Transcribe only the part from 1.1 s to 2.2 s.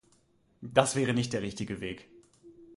nicht der richtige Weg.